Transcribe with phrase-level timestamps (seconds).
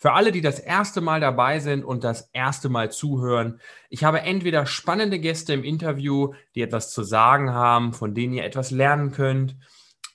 [0.00, 3.60] Für alle, die das erste Mal dabei sind und das erste Mal zuhören,
[3.90, 8.44] ich habe entweder spannende Gäste im Interview, die etwas zu sagen haben, von denen ihr
[8.44, 9.56] etwas lernen könnt,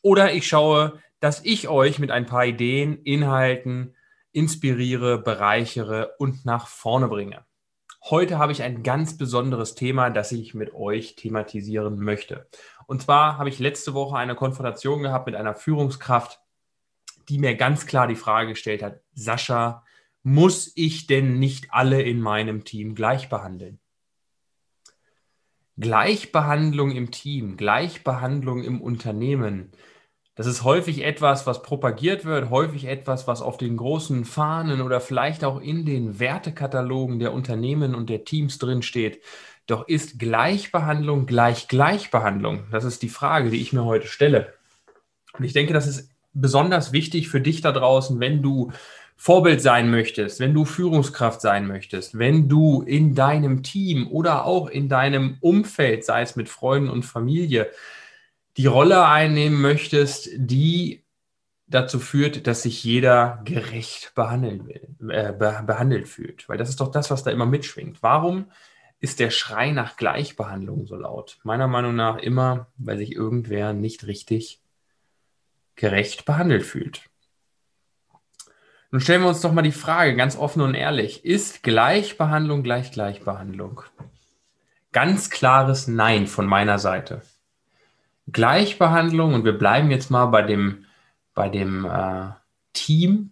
[0.02, 3.96] oder ich schaue, dass ich euch mit ein paar Ideen, Inhalten
[4.34, 7.46] inspiriere, bereichere und nach vorne bringe.
[8.10, 12.50] Heute habe ich ein ganz besonderes Thema, das ich mit euch thematisieren möchte.
[12.88, 16.42] Und zwar habe ich letzte Woche eine Konfrontation gehabt mit einer Führungskraft,
[17.30, 19.84] die mir ganz klar die Frage gestellt hat, Sascha,
[20.24, 23.80] muss ich denn nicht alle in meinem Team gleich behandeln?
[25.78, 29.72] Gleichbehandlung im Team, Gleichbehandlung im Unternehmen,
[30.36, 35.00] das ist häufig etwas, was propagiert wird, häufig etwas, was auf den großen Fahnen oder
[35.00, 39.22] vielleicht auch in den Wertekatalogen der Unternehmen und der Teams drinsteht.
[39.68, 42.64] Doch ist Gleichbehandlung gleich Gleichbehandlung?
[42.72, 44.56] Das ist die Frage, die ich mir heute stelle.
[45.38, 48.72] Und ich denke, das ist besonders wichtig für dich da draußen, wenn du
[49.16, 54.68] Vorbild sein möchtest, wenn du Führungskraft sein möchtest, wenn du in deinem Team oder auch
[54.68, 57.70] in deinem Umfeld, sei es mit Freunden und Familie,
[58.58, 61.04] die Rolle einnehmen möchtest, die
[61.68, 66.48] dazu führt, dass sich jeder gerecht behandeln will, äh, behandelt fühlt.
[66.50, 68.04] Weil das ist doch das, was da immer mitschwingt.
[68.04, 68.52] Warum
[69.00, 71.40] ist der Schrei nach Gleichbehandlung so laut?
[71.44, 74.63] Meiner Meinung nach immer, weil sich irgendwer nicht richtig
[75.76, 77.02] gerecht behandelt fühlt.
[78.92, 82.92] Nun stellen wir uns doch mal die Frage, ganz offen und ehrlich, ist Gleichbehandlung gleich
[82.92, 83.82] Gleichbehandlung?
[84.92, 87.24] Ganz klares Nein von meiner Seite.
[88.32, 90.86] Gleichbehandlung, und wir bleiben jetzt mal bei dem,
[91.34, 92.30] bei dem äh,
[92.74, 93.32] Team,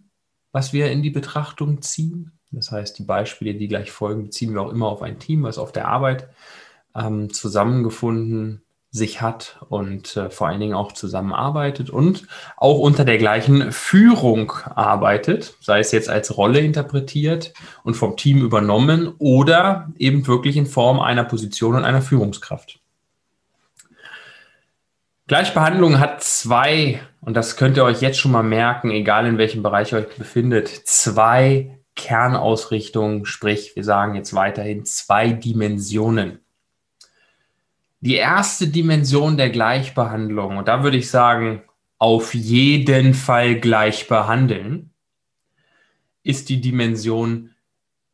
[0.50, 2.32] was wir in die Betrachtung ziehen.
[2.50, 5.58] Das heißt, die Beispiele, die gleich folgen, beziehen wir auch immer auf ein Team, was
[5.58, 6.28] auf der Arbeit
[6.94, 8.61] ähm, zusammengefunden
[8.94, 12.26] sich hat und äh, vor allen Dingen auch zusammenarbeitet und
[12.58, 17.54] auch unter der gleichen Führung arbeitet, sei es jetzt als Rolle interpretiert
[17.84, 22.80] und vom Team übernommen oder eben wirklich in Form einer Position und einer Führungskraft.
[25.26, 29.62] Gleichbehandlung hat zwei, und das könnt ihr euch jetzt schon mal merken, egal in welchem
[29.62, 36.40] Bereich ihr euch befindet, zwei Kernausrichtungen, sprich, wir sagen jetzt weiterhin zwei Dimensionen
[38.02, 41.62] die erste Dimension der Gleichbehandlung, und da würde ich sagen,
[41.98, 44.90] auf jeden Fall gleich behandeln,
[46.24, 47.54] ist die Dimension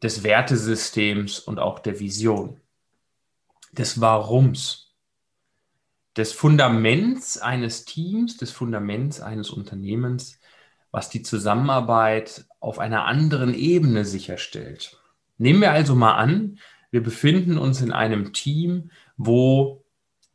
[0.02, 2.60] des Wertesystems und auch der Vision,
[3.72, 4.94] des Warums,
[6.18, 10.38] des Fundaments eines Teams, des Fundaments eines Unternehmens,
[10.90, 15.00] was die Zusammenarbeit auf einer anderen Ebene sicherstellt.
[15.38, 16.58] Nehmen wir also mal an,
[16.90, 19.84] wir befinden uns in einem Team, wo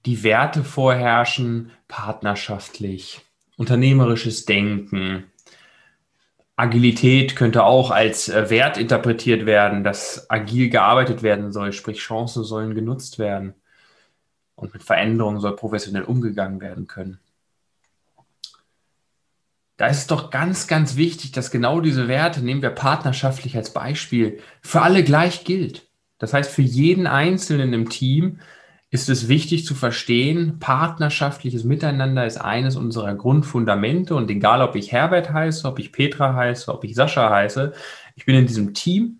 [0.05, 3.21] die Werte vorherrschen, partnerschaftlich,
[3.57, 5.25] unternehmerisches Denken.
[6.55, 12.43] Agilität könnte auch als äh, Wert interpretiert werden, dass agil gearbeitet werden soll, sprich Chancen
[12.43, 13.55] sollen genutzt werden
[14.55, 17.19] und mit Veränderungen soll professionell umgegangen werden können.
[19.77, 23.73] Da ist es doch ganz, ganz wichtig, dass genau diese Werte, nehmen wir partnerschaftlich als
[23.73, 25.87] Beispiel, für alle gleich gilt.
[26.23, 28.39] Das heißt, für jeden Einzelnen im Team
[28.91, 34.93] ist es wichtig zu verstehen, partnerschaftliches Miteinander ist eines unserer Grundfundamente und egal, ob ich
[34.93, 37.73] Herbert heiße, ob ich Petra heiße, ob ich Sascha heiße,
[38.15, 39.19] ich bin in diesem Team,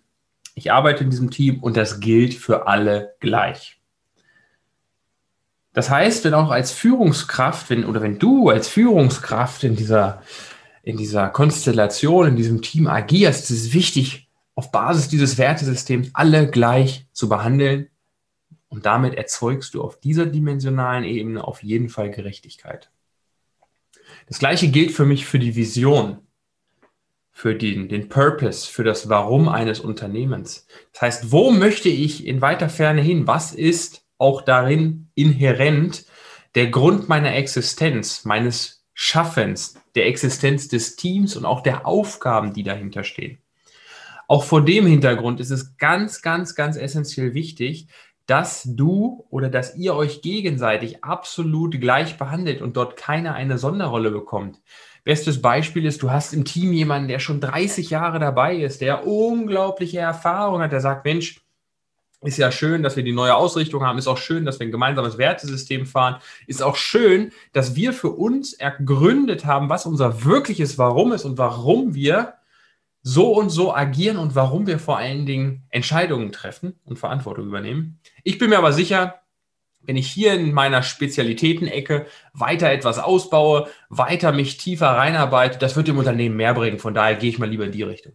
[0.54, 3.78] ich arbeite in diesem Team und das gilt für alle gleich.
[5.74, 10.22] Das heißt, wenn auch als Führungskraft, wenn, oder wenn du als Führungskraft in dieser,
[10.82, 14.23] in dieser Konstellation, in diesem Team agierst, ist es wichtig,
[14.54, 17.88] auf Basis dieses Wertesystems alle gleich zu behandeln
[18.68, 22.90] und damit erzeugst du auf dieser dimensionalen Ebene auf jeden Fall Gerechtigkeit.
[24.26, 26.18] Das gleiche gilt für mich für die Vision,
[27.30, 30.66] für den, den Purpose, für das Warum eines Unternehmens.
[30.92, 33.26] Das heißt, wo möchte ich in weiter Ferne hin?
[33.26, 36.04] Was ist auch darin inhärent
[36.54, 42.62] der Grund meiner Existenz, meines Schaffens, der Existenz des Teams und auch der Aufgaben, die
[42.62, 43.38] dahinter stehen?
[44.28, 47.88] Auch vor dem Hintergrund ist es ganz, ganz, ganz essentiell wichtig,
[48.26, 54.10] dass du oder dass ihr euch gegenseitig absolut gleich behandelt und dort keiner eine Sonderrolle
[54.10, 54.62] bekommt.
[55.04, 59.06] Bestes Beispiel ist, du hast im Team jemanden, der schon 30 Jahre dabei ist, der
[59.06, 61.40] unglaubliche Erfahrung hat, der sagt, Mensch,
[62.22, 63.98] Ist ja schön, dass wir die neue Ausrichtung haben.
[63.98, 66.22] Ist auch schön, dass wir ein gemeinsames Wertesystem fahren.
[66.46, 71.36] Ist auch schön, dass wir für uns ergründet haben, was unser wirkliches Warum ist und
[71.36, 72.34] warum wir
[73.06, 78.00] so und so agieren und warum wir vor allen Dingen Entscheidungen treffen und Verantwortung übernehmen.
[78.22, 79.20] Ich bin mir aber sicher,
[79.82, 85.86] wenn ich hier in meiner Spezialitätenecke weiter etwas ausbaue, weiter mich tiefer reinarbeite, das wird
[85.86, 86.78] dem Unternehmen mehr bringen.
[86.78, 88.14] Von daher gehe ich mal lieber in die Richtung.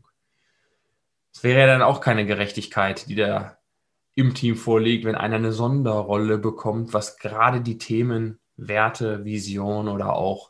[1.31, 3.59] Es wäre ja dann auch keine Gerechtigkeit, die da
[4.15, 10.15] im Team vorliegt, wenn einer eine Sonderrolle bekommt, was gerade die Themen Werte, Vision oder
[10.15, 10.49] auch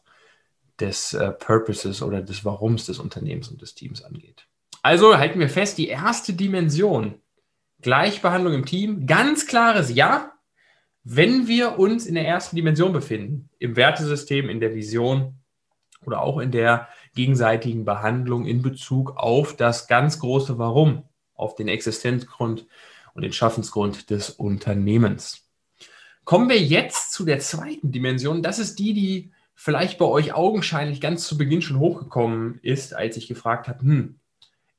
[0.80, 4.48] des äh, Purposes oder des Warums des Unternehmens und des Teams angeht.
[4.81, 7.16] Also halten wir fest, die erste Dimension,
[7.81, 10.34] Gleichbehandlung im Team, ganz klares Ja,
[11.04, 15.40] wenn wir uns in der ersten Dimension befinden, im Wertesystem, in der Vision
[16.06, 21.04] oder auch in der gegenseitigen Behandlung in Bezug auf das ganz große Warum,
[21.34, 22.68] auf den Existenzgrund
[23.14, 25.50] und den Schaffensgrund des Unternehmens.
[26.26, 28.44] Kommen wir jetzt zu der zweiten Dimension.
[28.44, 33.17] Das ist die, die vielleicht bei euch augenscheinlich ganz zu Beginn schon hochgekommen ist, als
[33.17, 34.19] ich gefragt habe, hm,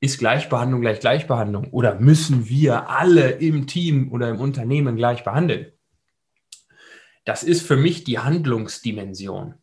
[0.00, 5.70] ist Gleichbehandlung gleich Gleichbehandlung oder müssen wir alle im Team oder im Unternehmen gleich behandeln?
[7.26, 9.56] Das ist für mich die Handlungsdimension.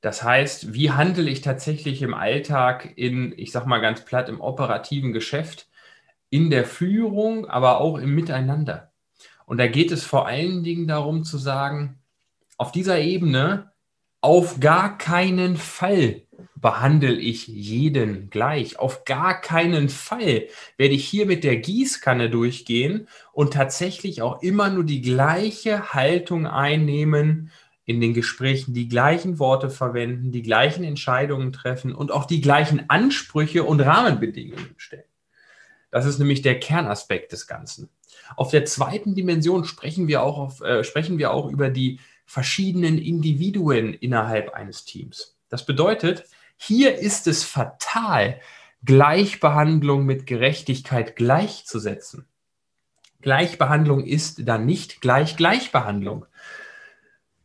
[0.00, 4.40] Das heißt, wie handle ich tatsächlich im Alltag in, ich sage mal ganz platt, im
[4.40, 5.68] operativen Geschäft,
[6.28, 8.90] in der Führung, aber auch im Miteinander.
[9.46, 12.00] Und da geht es vor allen Dingen darum zu sagen,
[12.56, 13.70] auf dieser Ebene
[14.20, 16.22] auf gar keinen Fall
[16.56, 18.78] behandle ich jeden gleich.
[18.78, 20.46] Auf gar keinen Fall
[20.76, 26.46] werde ich hier mit der Gießkanne durchgehen und tatsächlich auch immer nur die gleiche Haltung
[26.46, 27.50] einnehmen
[27.86, 32.88] in den Gesprächen, die gleichen Worte verwenden, die gleichen Entscheidungen treffen und auch die gleichen
[32.88, 35.04] Ansprüche und Rahmenbedingungen stellen.
[35.90, 37.88] Das ist nämlich der Kernaspekt des Ganzen.
[38.36, 41.98] Auf der zweiten Dimension sprechen wir auch, auf, äh, sprechen wir auch über die
[42.30, 45.36] verschiedenen Individuen innerhalb eines Teams.
[45.48, 48.38] Das bedeutet, hier ist es fatal,
[48.84, 52.26] Gleichbehandlung mit Gerechtigkeit gleichzusetzen.
[53.20, 56.24] Gleichbehandlung ist dann nicht gleich Gleichbehandlung.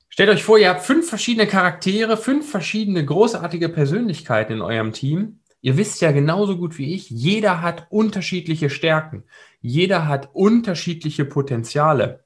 [0.09, 5.39] Stellt euch vor, ihr habt fünf verschiedene Charaktere, fünf verschiedene großartige Persönlichkeiten in eurem Team.
[5.61, 9.23] Ihr wisst ja genauso gut wie ich, jeder hat unterschiedliche Stärken,
[9.61, 12.24] jeder hat unterschiedliche Potenziale,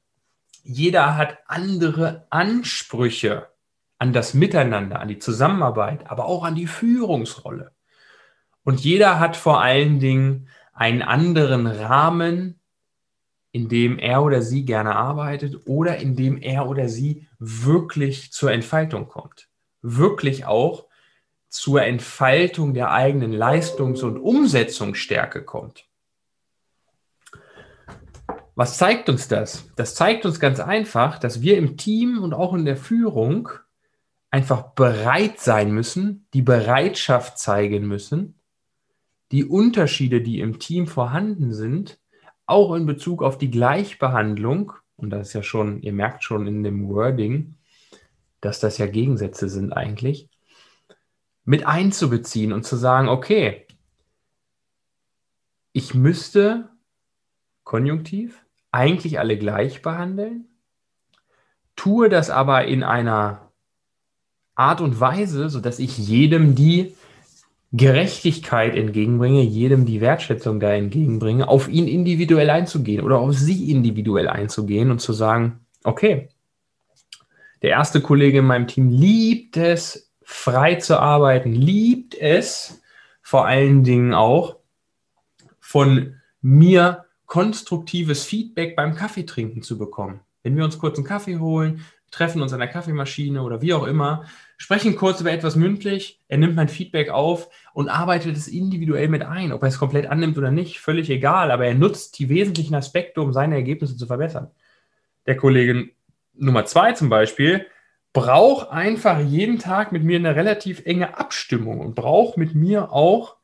[0.64, 3.48] jeder hat andere Ansprüche
[3.98, 7.72] an das Miteinander, an die Zusammenarbeit, aber auch an die Führungsrolle.
[8.64, 12.60] Und jeder hat vor allen Dingen einen anderen Rahmen,
[13.52, 18.52] in dem er oder sie gerne arbeitet oder in dem er oder sie wirklich zur
[18.52, 19.50] Entfaltung kommt.
[19.82, 20.86] Wirklich auch
[21.50, 25.89] zur Entfaltung der eigenen Leistungs- und Umsetzungsstärke kommt.
[28.60, 29.72] Was zeigt uns das?
[29.78, 33.48] Das zeigt uns ganz einfach, dass wir im Team und auch in der Führung
[34.32, 38.36] einfach bereit sein müssen, die Bereitschaft zeigen müssen,
[39.32, 42.02] die Unterschiede, die im Team vorhanden sind,
[42.48, 46.62] auch in Bezug auf die Gleichbehandlung, und das ist ja schon, ihr merkt schon in
[46.62, 47.56] dem Wording,
[48.42, 50.28] dass das ja Gegensätze sind eigentlich,
[51.46, 53.66] mit einzubeziehen und zu sagen, okay,
[55.72, 56.68] ich müsste
[57.64, 60.46] konjunktiv eigentlich alle gleich behandeln,
[61.76, 63.52] tue das aber in einer
[64.56, 66.94] Art und Weise, sodass ich jedem die
[67.72, 74.28] Gerechtigkeit entgegenbringe, jedem die Wertschätzung da entgegenbringe, auf ihn individuell einzugehen oder auf sie individuell
[74.28, 76.30] einzugehen und zu sagen, okay,
[77.62, 82.82] der erste Kollege in meinem Team liebt es, frei zu arbeiten, liebt es
[83.22, 84.58] vor allen Dingen auch
[85.60, 90.20] von mir konstruktives Feedback beim Kaffeetrinken zu bekommen.
[90.44, 93.86] Wenn wir uns kurz einen Kaffee holen, treffen uns an der Kaffeemaschine oder wie auch
[93.86, 94.26] immer,
[94.58, 99.22] sprechen kurz über etwas mündlich, er nimmt mein Feedback auf und arbeitet es individuell mit
[99.22, 99.54] ein.
[99.54, 103.22] Ob er es komplett annimmt oder nicht, völlig egal, aber er nutzt die wesentlichen Aspekte,
[103.22, 104.50] um seine Ergebnisse zu verbessern.
[105.28, 105.90] Der Kollege
[106.34, 107.68] Nummer zwei zum Beispiel
[108.12, 113.39] braucht einfach jeden Tag mit mir eine relativ enge Abstimmung und braucht mit mir auch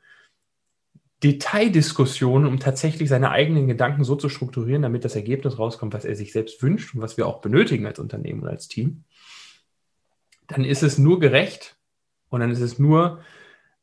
[1.26, 6.16] Detaildiskussionen, um tatsächlich seine eigenen Gedanken so zu strukturieren, damit das Ergebnis rauskommt, was er
[6.16, 9.06] sich selbst wünscht und was wir auch benötigen als Unternehmen und als Team,
[10.46, 11.78] dann ist es nur gerecht
[12.30, 13.22] und dann ist es nur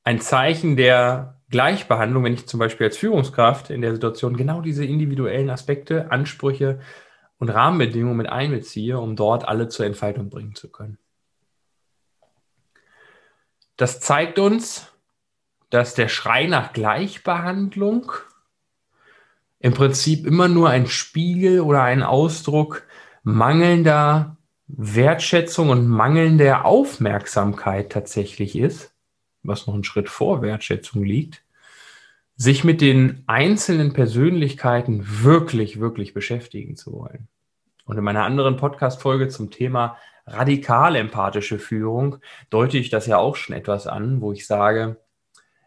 [0.04, 4.84] ein Zeichen der Gleichbehandlung, wenn ich zum Beispiel als Führungskraft in der Situation genau diese
[4.84, 6.78] individuellen Aspekte, Ansprüche
[7.38, 10.96] und Rahmenbedingungen mit einbeziehe, um dort alle zur Entfaltung bringen zu können.
[13.76, 14.91] Das zeigt uns,
[15.72, 18.12] dass der Schrei nach Gleichbehandlung
[19.58, 22.82] im Prinzip immer nur ein Spiegel oder ein Ausdruck
[23.22, 24.36] mangelnder
[24.66, 28.92] Wertschätzung und mangelnder Aufmerksamkeit tatsächlich ist,
[29.42, 31.42] was noch einen Schritt vor Wertschätzung liegt,
[32.36, 37.28] sich mit den einzelnen Persönlichkeiten wirklich, wirklich beschäftigen zu wollen.
[37.86, 42.18] Und in meiner anderen Podcast-Folge zum Thema radikal empathische Führung
[42.50, 44.98] deute ich das ja auch schon etwas an, wo ich sage,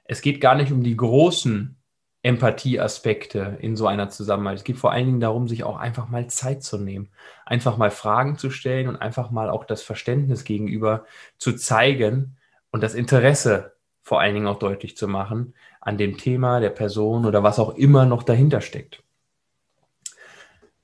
[0.05, 1.77] es geht gar nicht um die großen
[2.21, 4.59] Empathieaspekte in so einer Zusammenarbeit.
[4.59, 7.09] Es geht vor allen Dingen darum, sich auch einfach mal Zeit zu nehmen,
[7.45, 11.05] einfach mal Fragen zu stellen und einfach mal auch das Verständnis gegenüber
[11.37, 12.37] zu zeigen
[12.71, 17.25] und das Interesse vor allen Dingen auch deutlich zu machen an dem Thema, der Person
[17.25, 19.03] oder was auch immer noch dahinter steckt.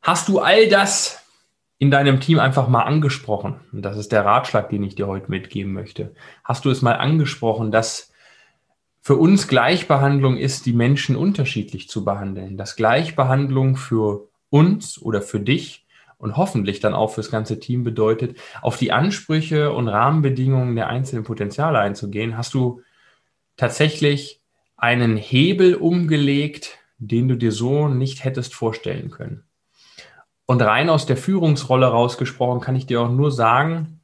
[0.02, 1.24] Hast du all das
[1.78, 3.60] in deinem Team einfach mal angesprochen?
[3.72, 6.14] Und das ist der Ratschlag, den ich dir heute mitgeben möchte.
[6.44, 8.11] Hast du es mal angesprochen, dass
[9.02, 12.56] für uns Gleichbehandlung ist, die Menschen unterschiedlich zu behandeln.
[12.56, 15.88] Dass Gleichbehandlung für uns oder für dich
[16.20, 21.24] und hoffentlich dann auch fürs ganze Team bedeutet, auf die Ansprüche und Rahmenbedingungen der einzelnen
[21.24, 22.82] Potenziale einzugehen, hast du
[23.58, 24.40] tatsächlich
[24.78, 29.44] einen Hebel umgelegt, den du dir so nicht hättest vorstellen können.
[30.46, 34.01] Und rein aus der Führungsrolle rausgesprochen kann ich dir auch nur sagen,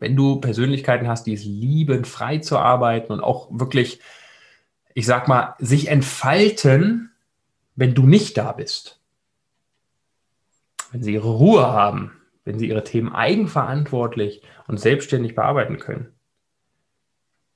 [0.00, 4.00] wenn du Persönlichkeiten hast, die es lieben, frei zu arbeiten und auch wirklich,
[4.94, 7.12] ich sag mal, sich entfalten,
[7.76, 9.00] wenn du nicht da bist.
[10.90, 12.12] Wenn sie ihre Ruhe haben,
[12.44, 16.12] wenn sie ihre Themen eigenverantwortlich und selbstständig bearbeiten können.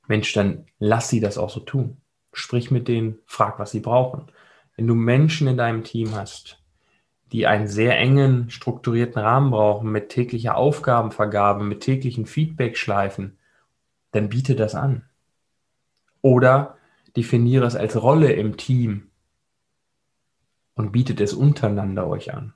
[0.07, 1.97] Mensch, dann lass sie das auch so tun.
[2.35, 4.31] Sprich mit denen, frag, was sie brauchen.
[4.77, 6.63] Wenn du Menschen in deinem Team hast,
[7.35, 13.37] die einen sehr engen, strukturierten Rahmen brauchen, mit täglicher Aufgabenvergabe, mit täglichen Feedback-Schleifen,
[14.13, 15.03] dann biete das an.
[16.23, 16.77] Oder
[17.17, 19.09] definiere es als Rolle im Team
[20.75, 22.55] und bietet es untereinander euch an.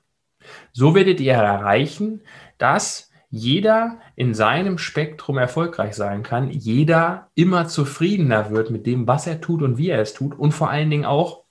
[0.71, 2.21] So werdet ihr erreichen,
[2.57, 9.27] dass jeder in seinem Spektrum erfolgreich sein kann, jeder immer zufriedener wird mit dem, was
[9.27, 11.43] er tut und wie er es tut und vor allen Dingen auch,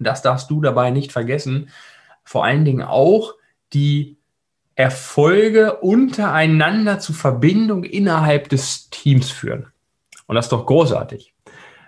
[0.00, 1.70] das darfst du dabei nicht vergessen,
[2.28, 3.36] vor allen Dingen auch
[3.72, 4.18] die
[4.74, 9.68] Erfolge untereinander zu Verbindung innerhalb des Teams führen.
[10.26, 11.32] Und das ist doch großartig.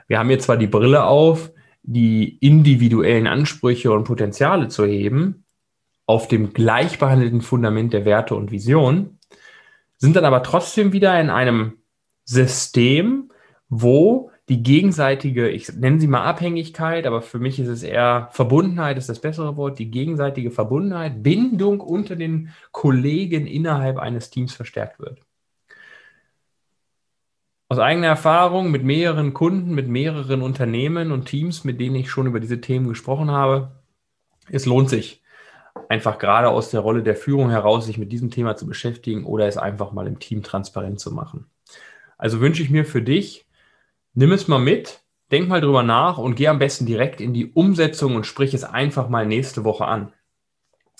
[0.08, 1.50] Wir haben jetzt zwar die Brille auf,
[1.82, 5.44] die individuellen Ansprüche und Potenziale zu heben,
[6.06, 9.18] auf dem gleichbehandelten Fundament der Werte und Vision,
[9.98, 11.74] sind dann aber trotzdem wieder in einem
[12.24, 13.30] System,
[13.68, 18.98] wo die gegenseitige, ich nenne sie mal Abhängigkeit, aber für mich ist es eher Verbundenheit,
[18.98, 24.98] ist das bessere Wort, die gegenseitige Verbundenheit, Bindung unter den Kollegen innerhalb eines Teams verstärkt
[24.98, 25.20] wird.
[27.68, 32.26] Aus eigener Erfahrung mit mehreren Kunden, mit mehreren Unternehmen und Teams, mit denen ich schon
[32.26, 33.70] über diese Themen gesprochen habe,
[34.48, 35.22] es lohnt sich,
[35.88, 39.46] einfach gerade aus der Rolle der Führung heraus, sich mit diesem Thema zu beschäftigen oder
[39.46, 41.46] es einfach mal im Team transparent zu machen.
[42.18, 43.46] Also wünsche ich mir für dich,
[44.20, 45.00] Nimm es mal mit,
[45.30, 48.64] denk mal drüber nach und geh am besten direkt in die Umsetzung und sprich es
[48.64, 50.12] einfach mal nächste Woche an.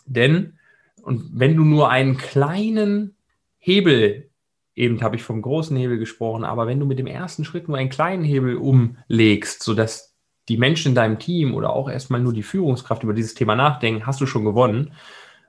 [0.06, 0.58] Denn,
[1.02, 3.14] und wenn du nur einen kleinen
[3.58, 4.30] Hebel,
[4.74, 7.76] eben habe ich vom großen Hebel gesprochen, aber wenn du mit dem ersten Schritt nur
[7.76, 10.16] einen kleinen Hebel umlegst, sodass
[10.48, 14.06] die Menschen in deinem Team oder auch erstmal nur die Führungskraft über dieses Thema nachdenken,
[14.06, 14.94] hast du schon gewonnen,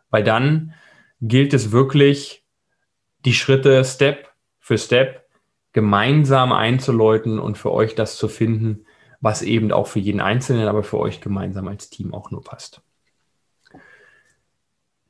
[0.10, 0.74] weil dann
[1.22, 2.44] gilt es wirklich,
[3.24, 4.28] die Schritte Step
[4.60, 5.21] für Step
[5.74, 8.86] gemeinsam einzuläuten und für euch das zu finden,
[9.22, 12.82] was eben auch für jeden Einzelnen, aber für euch gemeinsam als Team auch nur passt.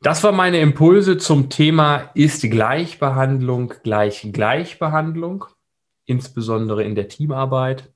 [0.04, 5.46] Das war meine Impulse zum Thema ist Gleichbehandlung gleich Gleichbehandlung,
[6.06, 7.92] insbesondere in der Teamarbeit.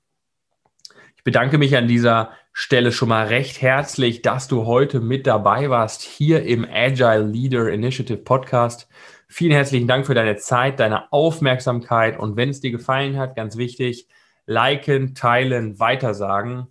[1.18, 5.70] Ich bedanke mich an dieser Stelle schon mal recht herzlich, dass du heute mit dabei
[5.70, 8.88] warst hier im Agile Leader Initiative Podcast.
[9.28, 13.58] Vielen herzlichen Dank für deine Zeit, deine Aufmerksamkeit und wenn es dir gefallen hat, ganz
[13.58, 14.08] wichtig,
[14.46, 16.68] liken, teilen, weitersagen.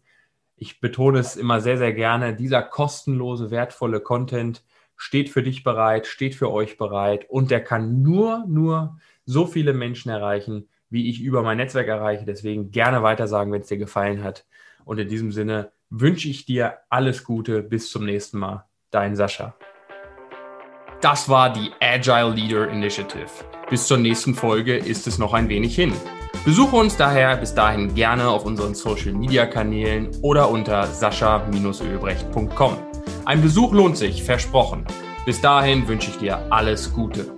[0.57, 2.35] Ich betone es immer sehr, sehr gerne.
[2.35, 4.63] Dieser kostenlose, wertvolle Content
[4.97, 9.73] steht für dich bereit, steht für euch bereit und der kann nur, nur so viele
[9.73, 12.25] Menschen erreichen, wie ich über mein Netzwerk erreiche.
[12.25, 14.47] Deswegen gerne weitersagen, wenn es dir gefallen hat.
[14.85, 17.63] Und in diesem Sinne wünsche ich dir alles Gute.
[17.63, 18.65] Bis zum nächsten Mal.
[18.91, 19.57] Dein Sascha.
[21.05, 23.29] Das war die Agile Leader Initiative.
[23.69, 25.93] Bis zur nächsten Folge ist es noch ein wenig hin.
[26.47, 32.79] Besuche uns daher bis dahin gerne auf unseren Social Media Kanälen oder unter sascha-ölbrecht.com.
[33.27, 34.87] Ein Besuch lohnt sich, versprochen.
[35.27, 37.34] Bis dahin wünsche ich dir alles Gute.